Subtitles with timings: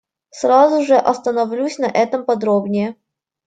[0.31, 2.95] Сразу же остановлюсь на этом подробнее.